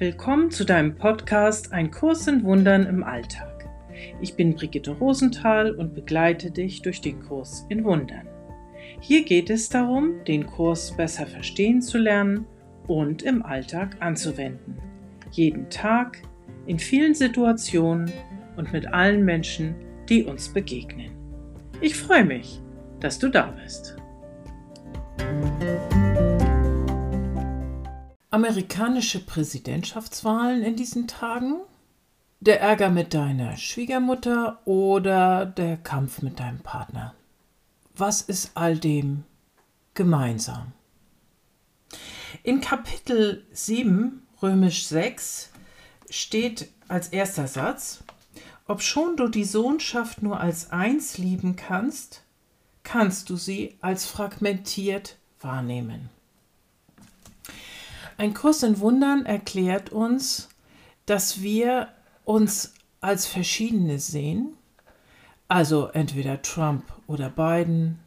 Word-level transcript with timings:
Willkommen 0.00 0.52
zu 0.52 0.64
deinem 0.64 0.94
Podcast 0.94 1.72
Ein 1.72 1.90
Kurs 1.90 2.28
in 2.28 2.44
Wundern 2.44 2.86
im 2.86 3.02
Alltag. 3.02 3.68
Ich 4.20 4.36
bin 4.36 4.54
Brigitte 4.54 4.92
Rosenthal 4.92 5.74
und 5.74 5.92
begleite 5.92 6.52
dich 6.52 6.82
durch 6.82 7.00
den 7.00 7.20
Kurs 7.20 7.66
in 7.68 7.82
Wundern. 7.82 8.28
Hier 9.00 9.24
geht 9.24 9.50
es 9.50 9.68
darum, 9.68 10.24
den 10.24 10.46
Kurs 10.46 10.96
besser 10.96 11.26
verstehen 11.26 11.82
zu 11.82 11.98
lernen 11.98 12.46
und 12.86 13.24
im 13.24 13.42
Alltag 13.42 13.96
anzuwenden. 13.98 14.78
Jeden 15.32 15.68
Tag, 15.68 16.22
in 16.66 16.78
vielen 16.78 17.14
Situationen 17.14 18.08
und 18.54 18.72
mit 18.72 18.86
allen 18.86 19.24
Menschen, 19.24 19.74
die 20.08 20.22
uns 20.22 20.48
begegnen. 20.48 21.10
Ich 21.80 21.96
freue 21.96 22.24
mich, 22.24 22.60
dass 23.00 23.18
du 23.18 23.30
da 23.30 23.52
bist. 23.64 23.97
Amerikanische 28.30 29.20
Präsidentschaftswahlen 29.20 30.62
in 30.62 30.76
diesen 30.76 31.08
Tagen? 31.08 31.60
Der 32.40 32.60
Ärger 32.60 32.90
mit 32.90 33.14
deiner 33.14 33.56
Schwiegermutter 33.56 34.60
oder 34.66 35.46
der 35.46 35.78
Kampf 35.78 36.20
mit 36.20 36.38
deinem 36.38 36.58
Partner? 36.58 37.14
Was 37.96 38.20
ist 38.20 38.50
all 38.54 38.76
dem 38.76 39.24
gemeinsam? 39.94 40.72
In 42.42 42.60
Kapitel 42.60 43.46
7, 43.52 44.26
römisch 44.42 44.86
6, 44.88 45.50
steht 46.10 46.68
als 46.86 47.08
erster 47.08 47.48
Satz, 47.48 48.04
Obschon 48.66 49.16
du 49.16 49.28
die 49.28 49.44
Sohnschaft 49.44 50.20
nur 50.20 50.38
als 50.38 50.70
eins 50.70 51.16
lieben 51.16 51.56
kannst, 51.56 52.24
kannst 52.82 53.30
du 53.30 53.36
sie 53.36 53.78
als 53.80 54.04
fragmentiert 54.04 55.16
wahrnehmen. 55.40 56.10
Ein 58.18 58.34
Kurs 58.34 58.64
in 58.64 58.80
Wundern 58.80 59.26
erklärt 59.26 59.90
uns, 59.90 60.48
dass 61.06 61.40
wir 61.40 61.86
uns 62.24 62.74
als 63.00 63.28
Verschiedene 63.28 64.00
sehen, 64.00 64.54
also 65.46 65.86
entweder 65.86 66.42
Trump 66.42 66.82
oder 67.06 67.30
Biden, 67.30 68.00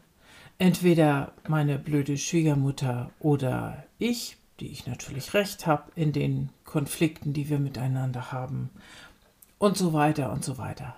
entweder 0.57 1.31
meine 1.47 1.79
blöde 1.79 2.17
Schwiegermutter 2.17 3.09
oder 3.21 3.85
ich, 3.99 4.35
die 4.59 4.67
ich 4.67 4.85
natürlich 4.85 5.33
recht 5.33 5.65
habe 5.65 5.89
in 5.95 6.11
den 6.11 6.49
Konflikten, 6.65 7.31
die 7.31 7.47
wir 7.47 7.59
miteinander 7.59 8.33
haben, 8.33 8.69
und 9.59 9.77
so 9.77 9.93
weiter 9.93 10.33
und 10.33 10.43
so 10.43 10.57
weiter. 10.57 10.97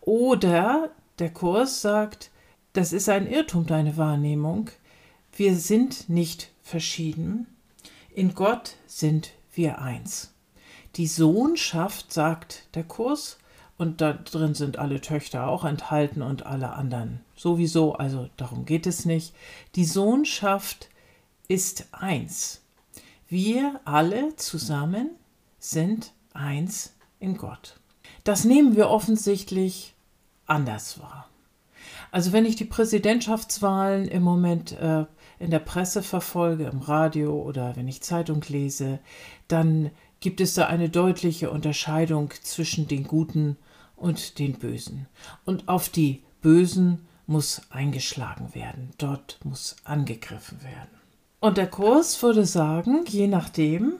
Oder 0.00 0.90
der 1.18 1.30
Kurs 1.30 1.82
sagt, 1.82 2.30
das 2.72 2.92
ist 2.92 3.08
ein 3.08 3.26
Irrtum, 3.26 3.66
deine 3.66 3.96
Wahrnehmung. 3.96 4.70
Wir 5.32 5.56
sind 5.56 6.08
nicht 6.08 6.52
verschieden. 6.62 7.48
In 8.14 8.34
Gott 8.34 8.76
sind 8.86 9.32
wir 9.54 9.80
eins. 9.80 10.32
Die 10.94 11.08
Sohnschaft, 11.08 12.12
sagt 12.12 12.68
der 12.76 12.84
Kurs, 12.84 13.38
und 13.76 14.00
da 14.00 14.12
drin 14.12 14.54
sind 14.54 14.78
alle 14.78 15.00
Töchter 15.00 15.48
auch 15.48 15.64
enthalten 15.64 16.22
und 16.22 16.46
alle 16.46 16.74
anderen 16.74 17.24
sowieso, 17.34 17.94
also 17.94 18.30
darum 18.36 18.66
geht 18.66 18.86
es 18.86 19.04
nicht. 19.04 19.34
Die 19.74 19.84
Sohnschaft 19.84 20.90
ist 21.48 21.88
eins. 21.90 22.62
Wir 23.28 23.80
alle 23.84 24.36
zusammen 24.36 25.10
sind 25.58 26.12
eins 26.32 26.94
in 27.18 27.36
Gott. 27.36 27.80
Das 28.22 28.44
nehmen 28.44 28.76
wir 28.76 28.90
offensichtlich 28.90 29.96
anders 30.46 31.00
wahr. 31.00 31.28
Also 32.12 32.32
wenn 32.32 32.46
ich 32.46 32.54
die 32.54 32.64
Präsidentschaftswahlen 32.64 34.06
im 34.06 34.22
Moment 34.22 34.70
äh, 34.70 35.04
in 35.44 35.50
der 35.50 35.58
Presse 35.58 36.02
verfolge, 36.02 36.64
im 36.64 36.80
Radio 36.80 37.40
oder 37.40 37.76
wenn 37.76 37.86
ich 37.86 38.02
Zeitung 38.02 38.42
lese, 38.48 38.98
dann 39.46 39.90
gibt 40.20 40.40
es 40.40 40.54
da 40.54 40.66
eine 40.66 40.88
deutliche 40.88 41.50
Unterscheidung 41.50 42.30
zwischen 42.42 42.88
den 42.88 43.04
Guten 43.04 43.56
und 43.94 44.38
den 44.38 44.54
Bösen. 44.54 45.06
Und 45.44 45.68
auf 45.68 45.88
die 45.90 46.22
Bösen 46.40 47.06
muss 47.26 47.62
eingeschlagen 47.70 48.54
werden, 48.54 48.90
dort 48.98 49.38
muss 49.44 49.76
angegriffen 49.84 50.62
werden. 50.62 50.98
Und 51.40 51.58
der 51.58 51.68
Kurs 51.68 52.22
würde 52.22 52.46
sagen, 52.46 53.04
je 53.06 53.28
nachdem, 53.28 53.94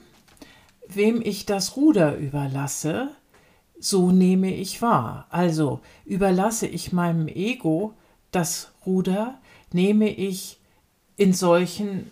wem 0.89 1.21
ich 1.23 1.45
das 1.45 1.77
Ruder 1.77 2.17
überlasse, 2.17 3.11
so 3.79 4.11
nehme 4.11 4.55
ich 4.55 4.81
wahr. 4.81 5.27
Also 5.29 5.81
überlasse 6.07 6.67
ich 6.67 6.93
meinem 6.93 7.29
Ego 7.29 7.93
das 8.31 8.73
Ruder, 8.87 9.39
nehme 9.73 10.09
ich 10.09 10.59
in 11.17 11.33
solchen 11.33 12.11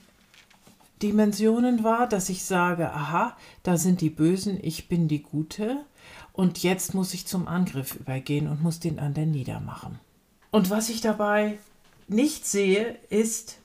Dimensionen 1.03 1.83
wahr, 1.83 2.09
dass 2.09 2.29
ich 2.29 2.45
sage, 2.45 2.93
aha, 2.93 3.37
da 3.63 3.77
sind 3.77 4.01
die 4.01 4.11
Bösen, 4.11 4.59
ich 4.63 4.89
bin 4.89 5.09
die 5.09 5.23
Gute 5.23 5.85
und 6.33 6.63
jetzt 6.63 6.95
muss 6.95 7.15
ich 7.15 7.27
zum 7.27 7.49
Angriff 7.49 7.97
übergehen 7.97 8.49
und 8.49 8.63
muss 8.63 8.79
den 8.79 8.99
anderen 8.99 9.33
niedermachen. 9.33 9.99
Und 10.51 10.71
was 10.71 10.89
ich 10.89 11.01
dabei 11.01 11.59
nicht 12.09 12.47
sehe, 12.47 12.97
ist, 13.11 13.59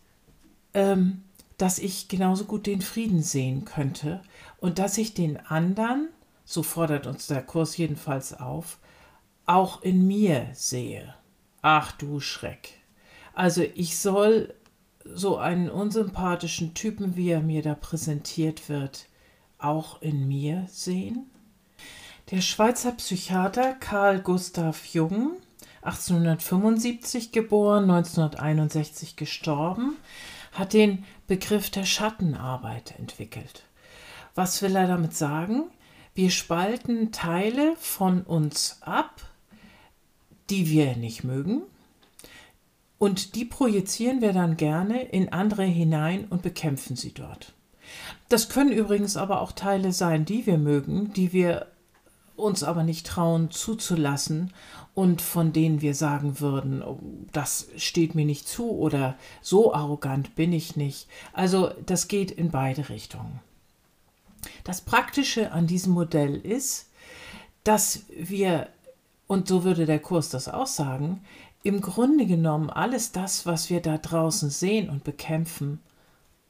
ähm, 0.74 1.24
dass 1.58 1.80
ich 1.80 2.08
genauso 2.08 2.46
gut 2.46 2.66
den 2.66 2.81
Frieden 2.81 3.22
sehen 3.22 3.66
könnte 3.66 4.22
und 4.59 4.80
dass 4.80 4.97
ich 4.97 5.14
den 5.14 5.38
anderen 5.38 6.09
so 6.47 6.64
fordert 6.64 7.08
uns 7.08 7.28
der 7.28 7.44
Kurs 7.44 7.76
jedenfalls 7.76 8.34
auf, 8.34 8.80
auch 9.46 9.81
in 9.81 10.08
mir 10.08 10.47
sehe. 10.53 11.14
Ach 11.62 11.92
du 11.92 12.22
Schreck. 12.22 12.70
Also 13.34 13.64
ich 13.76 13.97
soll 13.97 14.53
so 15.13 15.38
einen 15.38 15.69
unsympathischen 15.69 16.73
Typen, 16.73 17.16
wie 17.16 17.29
er 17.29 17.41
mir 17.41 17.62
da 17.62 17.75
präsentiert 17.75 18.69
wird, 18.69 19.07
auch 19.57 20.01
in 20.01 20.28
mir 20.28 20.68
sehen? 20.69 21.29
Der 22.31 22.41
Schweizer 22.41 22.91
Psychiater 22.91 23.73
Karl 23.73 24.22
Gustav 24.22 24.85
Jung, 24.88 25.38
1875 25.81 27.31
geboren, 27.31 27.84
1961 27.84 29.16
gestorben, 29.16 29.96
hat 30.51 30.73
den 30.73 31.06
Begriff 31.28 31.69
der 31.69 31.85
Schattenarbeit 31.85 32.96
entwickelt. 33.00 33.63
Was 34.35 34.62
will 34.62 34.75
er 34.75 34.88
damit 34.88 35.16
sagen? 35.16 35.63
Wir 36.13 36.31
spalten 36.31 37.12
Teile 37.12 37.75
von 37.78 38.23
uns 38.23 38.79
ab, 38.81 39.22
die 40.50 40.69
wir 40.69 40.96
nicht 40.96 41.23
mögen, 41.23 41.62
und 43.00 43.35
die 43.35 43.46
projizieren 43.46 44.22
wir 44.22 44.34
dann 44.34 44.58
gerne 44.58 45.03
in 45.03 45.31
andere 45.31 45.63
hinein 45.63 46.25
und 46.30 46.41
bekämpfen 46.41 46.96
sie 46.96 47.13
dort. 47.13 47.53
Das 48.30 48.50
können 48.50 48.72
übrigens 48.72 49.16
aber 49.18 49.41
auch 49.41 49.52
Teile 49.52 49.94
sein, 49.94 50.25
die 50.25 50.46
wir 50.46 50.58
mögen, 50.58 51.13
die 51.13 51.31
wir 51.31 51.68
uns 52.35 52.63
aber 52.63 52.84
nicht 52.84 53.08
trauen 53.08 53.50
zuzulassen 53.52 54.53
und 54.94 55.22
von 55.22 55.53
denen 55.53 55.81
wir 55.81 55.96
sagen 55.96 56.40
würden, 56.40 56.81
oh, 56.81 57.00
das 57.31 57.68
steht 57.78 58.16
mir 58.16 58.25
nicht 58.25 58.47
zu 58.47 58.72
oder 58.72 59.16
so 59.41 59.74
arrogant 59.74 60.35
bin 60.35 60.53
ich 60.53 60.75
nicht. 60.75 61.08
Also 61.34 61.72
das 61.85 62.08
geht 62.08 62.31
in 62.31 62.52
beide 62.52 62.90
Richtungen. 62.90 63.40
Das 64.64 64.81
Praktische 64.81 65.52
an 65.52 65.68
diesem 65.68 65.94
Modell 65.94 66.35
ist, 66.35 66.90
dass 67.64 68.06
wir, 68.16 68.69
und 69.28 69.47
so 69.47 69.64
würde 69.64 69.85
der 69.85 70.00
Kurs 70.00 70.29
das 70.29 70.47
auch 70.47 70.68
sagen, 70.68 71.22
im 71.67 71.81
Grunde 71.81 72.25
genommen 72.25 72.69
alles 72.69 73.11
das, 73.11 73.45
was 73.45 73.69
wir 73.69 73.81
da 73.81 73.97
draußen 73.97 74.50
sehen 74.50 74.89
und 74.89 75.03
bekämpfen, 75.03 75.81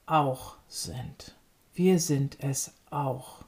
auch 0.05 0.57
sind. 0.67 1.35
Wir 1.73 1.99
sind 1.99 2.37
es 2.39 2.73
auch. 2.91 3.43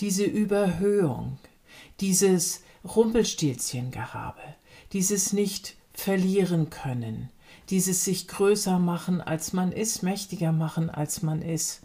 Diese 0.00 0.24
Überhöhung, 0.24 1.38
dieses 2.00 2.62
Rumpelstilzchengehabe, 2.84 4.42
dieses 4.92 5.32
nicht 5.32 5.76
verlieren 5.92 6.70
können, 6.70 7.30
dieses 7.68 8.04
sich 8.04 8.26
größer 8.26 8.80
machen, 8.80 9.20
als 9.20 9.52
man 9.52 9.70
ist, 9.70 10.02
mächtiger 10.02 10.50
machen, 10.50 10.90
als 10.90 11.22
man 11.22 11.40
ist, 11.40 11.82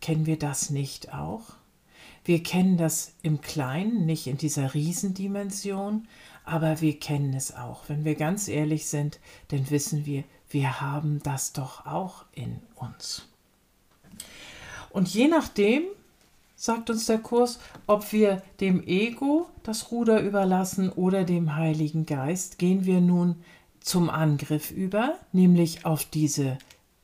Kennen 0.00 0.24
wir 0.24 0.38
das 0.38 0.70
nicht 0.70 1.12
auch? 1.12 1.42
Wir 2.24 2.42
kennen 2.42 2.76
das 2.76 3.12
im 3.22 3.40
Kleinen, 3.40 4.06
nicht 4.06 4.26
in 4.26 4.38
dieser 4.38 4.72
Riesendimension, 4.72 6.06
aber 6.44 6.80
wir 6.80 6.98
kennen 6.98 7.34
es 7.34 7.54
auch. 7.54 7.84
Wenn 7.88 8.04
wir 8.04 8.14
ganz 8.14 8.48
ehrlich 8.48 8.86
sind, 8.86 9.20
dann 9.48 9.70
wissen 9.70 10.06
wir, 10.06 10.24
wir 10.48 10.80
haben 10.80 11.20
das 11.22 11.52
doch 11.52 11.86
auch 11.86 12.24
in 12.32 12.60
uns. 12.74 13.26
Und 14.90 15.08
je 15.08 15.28
nachdem, 15.28 15.84
sagt 16.56 16.90
uns 16.90 17.06
der 17.06 17.18
Kurs, 17.18 17.60
ob 17.86 18.12
wir 18.12 18.42
dem 18.60 18.82
Ego 18.86 19.48
das 19.62 19.92
Ruder 19.92 20.20
überlassen 20.20 20.90
oder 20.90 21.24
dem 21.24 21.54
Heiligen 21.56 22.06
Geist, 22.06 22.58
gehen 22.58 22.84
wir 22.84 23.00
nun 23.00 23.36
zum 23.80 24.10
Angriff 24.10 24.70
über, 24.70 25.18
nämlich 25.32 25.86
auf 25.86 26.04
diese 26.04 26.58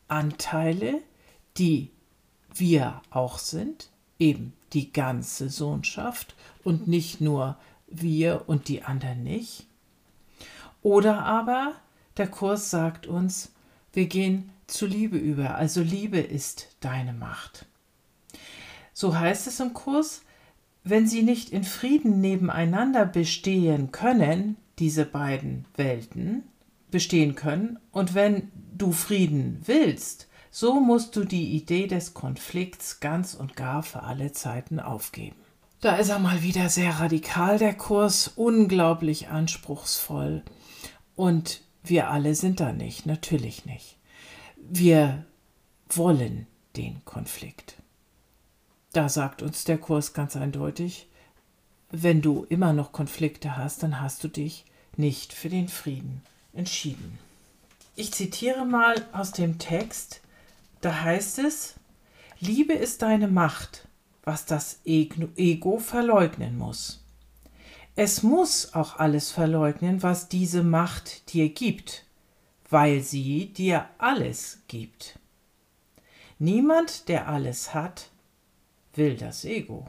Anteile, 0.08 1.00
die 1.56 1.90
wir 2.54 3.00
auch 3.10 3.38
sind, 3.38 3.90
eben 4.18 4.52
die 4.72 4.92
ganze 4.92 5.48
Sohnschaft 5.48 6.34
und 6.64 6.88
nicht 6.88 7.20
nur 7.20 7.56
wir 7.86 8.44
und 8.46 8.68
die 8.68 8.82
anderen 8.82 9.22
nicht. 9.22 9.66
Oder 10.82 11.24
aber 11.24 11.74
der 12.16 12.28
Kurs 12.28 12.70
sagt 12.70 13.06
uns, 13.06 13.52
wir 13.92 14.06
gehen 14.06 14.50
zu 14.66 14.86
Liebe 14.86 15.16
über, 15.16 15.54
also 15.54 15.80
Liebe 15.80 16.18
ist 16.18 16.76
deine 16.80 17.12
Macht. 17.12 17.66
So 18.92 19.18
heißt 19.18 19.46
es 19.46 19.60
im 19.60 19.74
Kurs, 19.74 20.22
wenn 20.84 21.06
sie 21.06 21.22
nicht 21.22 21.50
in 21.50 21.64
Frieden 21.64 22.20
nebeneinander 22.20 23.04
bestehen 23.04 23.90
können, 23.92 24.56
diese 24.78 25.04
beiden 25.04 25.66
Welten 25.74 26.44
bestehen 26.90 27.34
können, 27.34 27.78
und 27.90 28.14
wenn 28.14 28.50
du 28.72 28.92
Frieden 28.92 29.60
willst, 29.64 30.28
so 30.50 30.80
musst 30.80 31.16
du 31.16 31.24
die 31.24 31.56
Idee 31.56 31.86
des 31.86 32.14
Konflikts 32.14 33.00
ganz 33.00 33.34
und 33.34 33.56
gar 33.56 33.82
für 33.82 34.04
alle 34.04 34.32
Zeiten 34.32 34.80
aufgeben. 34.80 35.45
Da 35.86 35.98
ist 35.98 36.08
er 36.08 36.18
mal 36.18 36.42
wieder 36.42 36.68
sehr 36.68 36.98
radikal, 36.98 37.60
der 37.60 37.72
Kurs, 37.72 38.32
unglaublich 38.34 39.28
anspruchsvoll. 39.28 40.42
Und 41.14 41.60
wir 41.84 42.10
alle 42.10 42.34
sind 42.34 42.58
da 42.58 42.72
nicht, 42.72 43.06
natürlich 43.06 43.66
nicht. 43.66 43.96
Wir 44.56 45.24
wollen 45.88 46.48
den 46.74 47.04
Konflikt. 47.04 47.76
Da 48.94 49.08
sagt 49.08 49.42
uns 49.42 49.62
der 49.62 49.78
Kurs 49.78 50.12
ganz 50.12 50.34
eindeutig, 50.34 51.06
wenn 51.92 52.20
du 52.20 52.44
immer 52.48 52.72
noch 52.72 52.90
Konflikte 52.90 53.56
hast, 53.56 53.84
dann 53.84 54.00
hast 54.00 54.24
du 54.24 54.28
dich 54.28 54.64
nicht 54.96 55.32
für 55.32 55.50
den 55.50 55.68
Frieden 55.68 56.20
entschieden. 56.52 57.16
Ich 57.94 58.12
zitiere 58.12 58.66
mal 58.66 59.06
aus 59.12 59.30
dem 59.30 59.60
Text, 59.60 60.20
da 60.80 61.02
heißt 61.02 61.38
es, 61.38 61.74
Liebe 62.40 62.72
ist 62.72 63.02
deine 63.02 63.28
Macht, 63.28 63.86
was 64.26 64.44
das 64.44 64.80
Ego 64.84 65.78
verleugnen 65.78 66.58
muss. 66.58 67.02
Es 67.94 68.22
muss 68.22 68.74
auch 68.74 68.98
alles 68.98 69.30
verleugnen, 69.30 70.02
was 70.02 70.28
diese 70.28 70.62
Macht 70.62 71.32
dir 71.32 71.48
gibt, 71.48 72.04
weil 72.68 73.00
sie 73.00 73.46
dir 73.46 73.88
alles 73.98 74.62
gibt. 74.66 75.18
Niemand, 76.40 77.08
der 77.08 77.28
alles 77.28 77.72
hat, 77.72 78.10
will 78.94 79.16
das 79.16 79.44
Ego. 79.44 79.88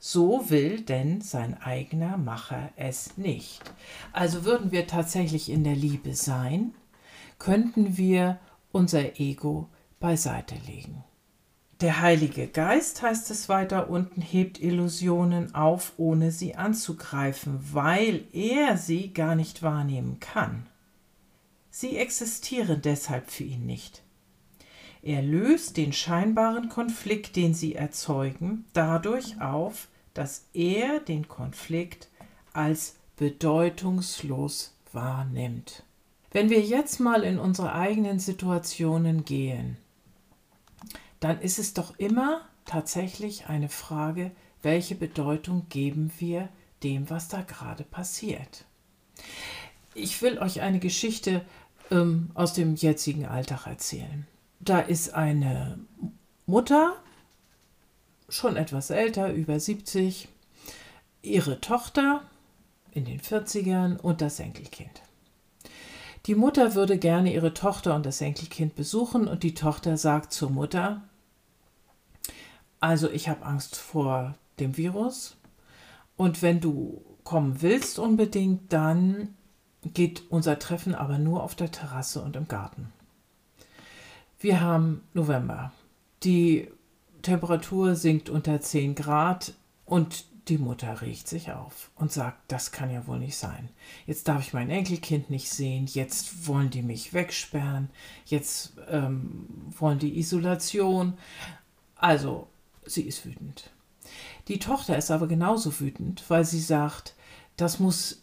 So 0.00 0.50
will 0.50 0.80
denn 0.80 1.20
sein 1.20 1.54
eigener 1.62 2.18
Macher 2.18 2.70
es 2.76 3.16
nicht. 3.16 3.62
Also 4.12 4.44
würden 4.44 4.72
wir 4.72 4.88
tatsächlich 4.88 5.50
in 5.50 5.62
der 5.62 5.76
Liebe 5.76 6.14
sein, 6.14 6.74
könnten 7.38 7.96
wir 7.96 8.40
unser 8.72 9.20
Ego 9.20 9.68
beiseite 10.00 10.56
legen. 10.66 11.04
Der 11.80 12.00
Heilige 12.00 12.48
Geist, 12.48 13.02
heißt 13.02 13.30
es 13.30 13.48
weiter 13.48 13.88
unten, 13.88 14.20
hebt 14.20 14.60
Illusionen 14.60 15.54
auf, 15.54 15.92
ohne 15.96 16.32
sie 16.32 16.56
anzugreifen, 16.56 17.60
weil 17.72 18.24
er 18.32 18.76
sie 18.76 19.12
gar 19.12 19.36
nicht 19.36 19.62
wahrnehmen 19.62 20.18
kann. 20.18 20.66
Sie 21.70 21.96
existieren 21.96 22.82
deshalb 22.82 23.30
für 23.30 23.44
ihn 23.44 23.64
nicht. 23.64 24.02
Er 25.02 25.22
löst 25.22 25.76
den 25.76 25.92
scheinbaren 25.92 26.68
Konflikt, 26.68 27.36
den 27.36 27.54
sie 27.54 27.76
erzeugen, 27.76 28.64
dadurch 28.72 29.40
auf, 29.40 29.86
dass 30.14 30.46
er 30.54 30.98
den 30.98 31.28
Konflikt 31.28 32.08
als 32.52 32.96
bedeutungslos 33.16 34.74
wahrnimmt. 34.92 35.84
Wenn 36.32 36.50
wir 36.50 36.60
jetzt 36.60 36.98
mal 36.98 37.22
in 37.22 37.38
unsere 37.38 37.72
eigenen 37.72 38.18
Situationen 38.18 39.24
gehen, 39.24 39.76
dann 41.20 41.40
ist 41.40 41.58
es 41.58 41.74
doch 41.74 41.98
immer 41.98 42.42
tatsächlich 42.64 43.46
eine 43.46 43.68
Frage, 43.68 44.30
welche 44.62 44.94
Bedeutung 44.94 45.66
geben 45.68 46.12
wir 46.18 46.48
dem, 46.82 47.10
was 47.10 47.28
da 47.28 47.42
gerade 47.42 47.84
passiert. 47.84 48.64
Ich 49.94 50.22
will 50.22 50.38
euch 50.38 50.60
eine 50.60 50.78
Geschichte 50.78 51.44
ähm, 51.90 52.30
aus 52.34 52.52
dem 52.52 52.76
jetzigen 52.76 53.26
Alltag 53.26 53.66
erzählen. 53.66 54.26
Da 54.60 54.80
ist 54.80 55.14
eine 55.14 55.78
Mutter, 56.46 56.96
schon 58.28 58.56
etwas 58.56 58.90
älter, 58.90 59.32
über 59.32 59.58
70, 59.58 60.28
ihre 61.22 61.60
Tochter 61.60 62.22
in 62.92 63.04
den 63.04 63.20
40ern 63.20 63.98
und 63.98 64.20
das 64.20 64.40
Enkelkind. 64.40 65.02
Die 66.26 66.34
Mutter 66.34 66.74
würde 66.74 66.98
gerne 66.98 67.32
ihre 67.32 67.54
Tochter 67.54 67.94
und 67.94 68.04
das 68.04 68.20
Enkelkind 68.20 68.74
besuchen 68.74 69.28
und 69.28 69.42
die 69.42 69.54
Tochter 69.54 69.96
sagt 69.96 70.32
zur 70.32 70.50
Mutter, 70.50 71.02
also 72.80 73.10
ich 73.10 73.28
habe 73.28 73.44
Angst 73.44 73.76
vor 73.76 74.34
dem 74.60 74.76
Virus 74.76 75.36
und 76.16 76.42
wenn 76.42 76.60
du 76.60 77.02
kommen 77.24 77.60
willst 77.62 77.98
unbedingt, 77.98 78.72
dann 78.72 79.34
geht 79.84 80.24
unser 80.30 80.58
Treffen 80.58 80.94
aber 80.94 81.18
nur 81.18 81.42
auf 81.42 81.54
der 81.54 81.70
Terrasse 81.70 82.22
und 82.22 82.36
im 82.36 82.48
Garten. 82.48 82.92
Wir 84.40 84.60
haben 84.60 85.02
November. 85.14 85.72
Die 86.22 86.68
Temperatur 87.22 87.94
sinkt 87.94 88.30
unter 88.30 88.60
10 88.60 88.94
Grad 88.94 89.54
und 89.84 90.24
die 90.48 90.58
Mutter 90.58 91.02
regt 91.02 91.28
sich 91.28 91.52
auf 91.52 91.90
und 91.96 92.10
sagt, 92.10 92.38
das 92.48 92.72
kann 92.72 92.90
ja 92.90 93.06
wohl 93.06 93.18
nicht 93.18 93.36
sein. 93.36 93.68
Jetzt 94.06 94.28
darf 94.28 94.40
ich 94.40 94.54
mein 94.54 94.70
Enkelkind 94.70 95.28
nicht 95.28 95.50
sehen, 95.50 95.86
jetzt 95.86 96.46
wollen 96.46 96.70
die 96.70 96.82
mich 96.82 97.12
wegsperren, 97.12 97.90
jetzt 98.24 98.72
ähm, 98.88 99.46
wollen 99.78 99.98
die 99.98 100.18
Isolation. 100.18 101.14
Also, 101.96 102.48
sie 102.88 103.02
ist 103.02 103.24
wütend. 103.24 103.70
Die 104.48 104.58
Tochter 104.58 104.96
ist 104.96 105.10
aber 105.10 105.26
genauso 105.26 105.78
wütend, 105.80 106.24
weil 106.28 106.44
sie 106.44 106.60
sagt, 106.60 107.14
das 107.56 107.78
muss 107.78 108.22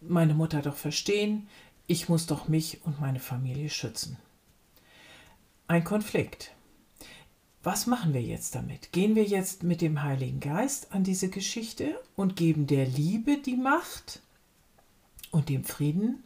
meine 0.00 0.34
Mutter 0.34 0.62
doch 0.62 0.76
verstehen, 0.76 1.48
ich 1.86 2.08
muss 2.08 2.26
doch 2.26 2.48
mich 2.48 2.80
und 2.84 3.00
meine 3.00 3.20
Familie 3.20 3.70
schützen 3.70 4.18
ein 5.72 5.84
Konflikt. 5.84 6.52
Was 7.62 7.86
machen 7.86 8.12
wir 8.12 8.20
jetzt 8.20 8.54
damit? 8.54 8.92
Gehen 8.92 9.14
wir 9.14 9.24
jetzt 9.24 9.62
mit 9.62 9.80
dem 9.80 10.02
Heiligen 10.02 10.38
Geist 10.38 10.92
an 10.92 11.02
diese 11.02 11.30
Geschichte 11.30 11.98
und 12.14 12.36
geben 12.36 12.66
der 12.66 12.84
Liebe 12.84 13.38
die 13.38 13.56
Macht 13.56 14.20
und 15.30 15.48
dem 15.48 15.64
Frieden 15.64 16.22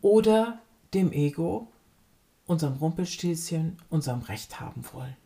oder 0.00 0.58
dem 0.94 1.12
Ego, 1.12 1.68
unserem 2.46 2.78
Rumpelstilzchen, 2.78 3.76
unserem 3.90 4.22
Recht 4.22 4.58
haben 4.58 4.84
wollen? 4.92 5.16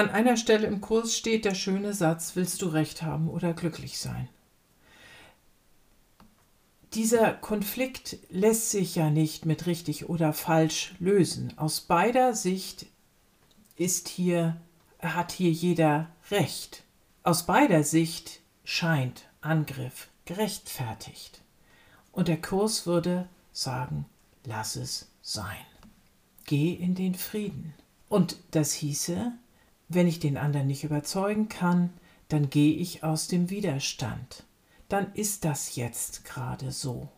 An 0.00 0.10
einer 0.10 0.36
Stelle 0.36 0.66
im 0.66 0.80
Kurs 0.80 1.16
steht 1.16 1.44
der 1.44 1.54
schöne 1.54 1.92
Satz, 1.94 2.34
willst 2.34 2.62
du 2.62 2.68
Recht 2.68 3.02
haben 3.02 3.28
oder 3.28 3.52
glücklich 3.52 3.98
sein? 3.98 4.28
dieser 6.94 7.32
Konflikt 7.34 8.18
lässt 8.30 8.70
sich 8.70 8.96
ja 8.96 9.10
nicht 9.10 9.46
mit 9.46 9.66
richtig 9.66 10.08
oder 10.08 10.32
falsch 10.32 10.94
lösen. 10.98 11.56
Aus 11.56 11.80
beider 11.80 12.34
Sicht 12.34 12.86
ist 13.76 14.08
hier, 14.08 14.60
hat 14.98 15.32
hier 15.32 15.50
jeder 15.50 16.08
Recht. 16.30 16.82
Aus 17.22 17.46
beider 17.46 17.84
Sicht 17.84 18.40
scheint 18.64 19.28
Angriff 19.40 20.08
gerechtfertigt. 20.24 21.40
Und 22.12 22.28
der 22.28 22.40
Kurs 22.40 22.86
würde 22.86 23.28
sagen, 23.52 24.06
lass 24.44 24.76
es 24.76 25.08
sein. 25.22 25.56
Geh 26.44 26.72
in 26.72 26.94
den 26.94 27.14
Frieden. 27.14 27.74
Und 28.08 28.36
das 28.50 28.72
hieße, 28.72 29.32
wenn 29.90 30.06
ich 30.06 30.18
den 30.20 30.38
anderen 30.38 30.66
nicht 30.66 30.84
überzeugen 30.84 31.50
kann, 31.50 31.90
dann 32.28 32.48
gehe 32.48 32.74
ich 32.74 33.04
aus 33.04 33.28
dem 33.28 33.50
Widerstand 33.50 34.44
dann 34.90 35.12
ist 35.14 35.44
das 35.44 35.76
jetzt 35.76 36.24
gerade 36.26 36.72
so. 36.72 37.08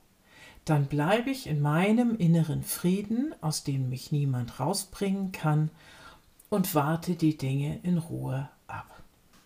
Dann 0.64 0.86
bleibe 0.86 1.30
ich 1.30 1.48
in 1.48 1.60
meinem 1.60 2.14
inneren 2.16 2.62
Frieden, 2.62 3.34
aus 3.40 3.64
dem 3.64 3.88
mich 3.88 4.12
niemand 4.12 4.60
rausbringen 4.60 5.32
kann, 5.32 5.70
und 6.50 6.74
warte 6.74 7.14
die 7.14 7.36
Dinge 7.36 7.80
in 7.82 7.98
Ruhe 7.98 8.48
ab. 8.68 9.02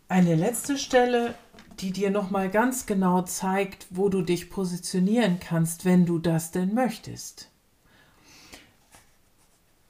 Eine 0.09 0.35
letzte 0.35 0.77
Stelle, 0.77 1.35
die 1.79 1.93
dir 1.93 2.11
noch 2.11 2.31
mal 2.31 2.51
ganz 2.51 2.85
genau 2.87 3.23
zeigt, 3.23 3.87
wo 3.91 4.09
du 4.09 4.23
dich 4.23 4.51
positionieren 4.51 5.39
kannst, 5.39 5.85
wenn 5.85 6.05
du 6.05 6.19
das 6.19 6.51
denn 6.51 6.75
möchtest. 6.75 7.49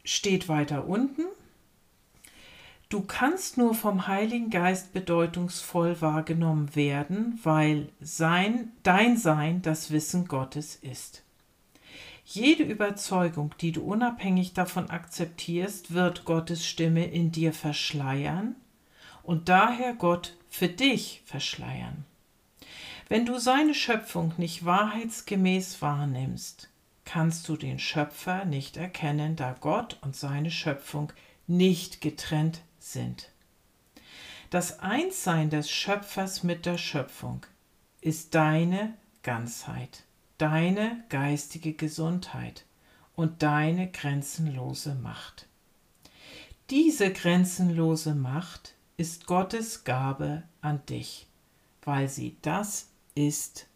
Steht 0.05 0.49
weiter 0.49 0.87
unten 0.87 1.23
Du 2.88 3.00
kannst 3.00 3.59
nur 3.59 3.75
vom 3.75 4.07
Heiligen 4.07 4.49
Geist 4.49 4.93
bedeutungsvoll 4.93 6.00
wahrgenommen 6.00 6.76
werden, 6.76 7.40
weil 7.43 7.88
sein, 8.00 8.71
dein 8.85 9.16
Sein 9.16 9.61
das 9.61 9.90
Wissen 9.90 10.28
Gottes 10.28 10.76
ist. 10.76 11.25
Jede 12.25 12.62
Überzeugung, 12.62 13.52
die 13.61 13.73
du 13.73 13.83
unabhängig 13.83 14.52
davon 14.52 14.88
akzeptierst, 14.88 15.95
wird 15.95 16.25
Gottes 16.25 16.64
Stimme 16.64 17.07
in 17.07 17.33
dir 17.33 17.52
verschleiern 17.52 18.55
und 19.25 19.49
daher 19.49 19.95
Gott 19.95 20.37
für 20.49 20.69
dich 20.69 21.23
verschleiern. 21.25 22.05
Wenn 23.09 23.26
du 23.26 23.38
seine 23.38 23.75
Schöpfung 23.75 24.33
nicht 24.37 24.64
wahrheitsgemäß 24.64 25.83
wahrnimmst, 25.83 26.69
kannst 27.05 27.49
du 27.49 27.57
den 27.57 27.81
Schöpfer 27.81 28.45
nicht 28.45 28.76
erkennen, 28.76 29.35
da 29.35 29.57
Gott 29.61 29.99
und 30.02 30.14
seine 30.14 30.52
Schöpfung 30.52 31.12
nicht 31.49 32.00
getrennt 32.00 32.62
sind. 32.93 33.31
Das 34.50 34.81
Einssein 34.81 35.50
des 35.50 35.71
Schöpfers 35.71 36.43
mit 36.43 36.66
der 36.66 36.78
Schöpfung 36.78 37.45
ist 38.00 38.35
deine 38.35 38.95
Ganzheit, 39.23 40.05
deine 40.38 41.05
geistige 41.09 41.73
Gesundheit 41.73 42.64
und 43.16 43.43
deine 43.43 43.90
grenzenlose 43.90 44.95
Macht. 44.95 45.47
Diese 46.71 47.12
grenzenlose 47.12 48.14
Macht 48.14 48.75
ist 48.97 49.26
Gottes 49.26 49.85
Gabe 49.85 50.45
an 50.61 50.85
dich, 50.87 51.26
weil 51.83 52.09
sie 52.09 52.37
das 52.43 52.88
ist, 53.14 53.66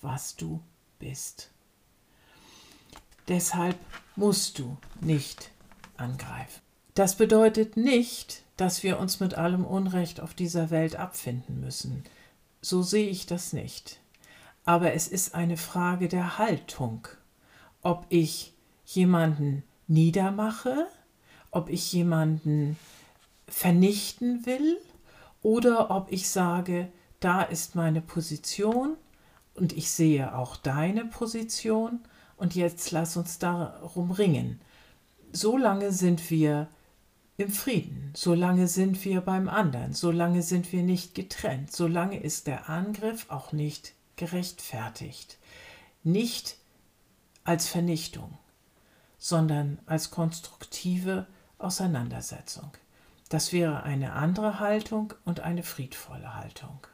was 0.00 0.36
du 0.36 0.62
bist. 0.98 1.50
Deshalb 3.28 3.78
musst 4.16 4.58
du 4.58 4.76
nicht 5.00 5.50
angreifen. 5.96 6.63
Das 6.94 7.16
bedeutet 7.16 7.76
nicht, 7.76 8.44
dass 8.56 8.84
wir 8.84 9.00
uns 9.00 9.18
mit 9.18 9.34
allem 9.34 9.64
Unrecht 9.64 10.20
auf 10.20 10.32
dieser 10.32 10.70
Welt 10.70 10.96
abfinden 10.96 11.60
müssen. 11.60 12.04
So 12.60 12.82
sehe 12.82 13.08
ich 13.08 13.26
das 13.26 13.52
nicht. 13.52 14.00
Aber 14.64 14.92
es 14.94 15.08
ist 15.08 15.34
eine 15.34 15.56
Frage 15.56 16.08
der 16.08 16.38
Haltung, 16.38 17.08
ob 17.82 18.06
ich 18.08 18.54
jemanden 18.86 19.64
niedermache, 19.88 20.86
ob 21.50 21.68
ich 21.68 21.92
jemanden 21.92 22.78
vernichten 23.48 24.46
will 24.46 24.78
oder 25.42 25.90
ob 25.90 26.10
ich 26.10 26.28
sage, 26.28 26.88
da 27.20 27.42
ist 27.42 27.74
meine 27.74 28.00
Position 28.00 28.96
und 29.54 29.72
ich 29.72 29.90
sehe 29.90 30.34
auch 30.36 30.56
deine 30.56 31.04
Position 31.04 32.00
und 32.36 32.54
jetzt 32.54 32.90
lass 32.92 33.16
uns 33.16 33.38
darum 33.38 34.10
ringen. 34.10 34.60
Solange 35.32 35.92
sind 35.92 36.30
wir 36.30 36.68
im 37.36 37.50
Frieden, 37.50 38.12
solange 38.14 38.68
sind 38.68 39.04
wir 39.04 39.20
beim 39.20 39.48
anderen, 39.48 39.92
solange 39.92 40.42
sind 40.42 40.72
wir 40.72 40.82
nicht 40.82 41.14
getrennt, 41.14 41.72
solange 41.72 42.20
ist 42.20 42.46
der 42.46 42.68
Angriff 42.68 43.26
auch 43.28 43.52
nicht 43.52 43.94
gerechtfertigt. 44.16 45.38
Nicht 46.04 46.56
als 47.42 47.66
Vernichtung, 47.66 48.38
sondern 49.18 49.78
als 49.86 50.10
konstruktive 50.10 51.26
Auseinandersetzung. 51.58 52.70
Das 53.28 53.52
wäre 53.52 53.82
eine 53.82 54.12
andere 54.12 54.60
Haltung 54.60 55.14
und 55.24 55.40
eine 55.40 55.62
friedvolle 55.62 56.34
Haltung. 56.34 56.78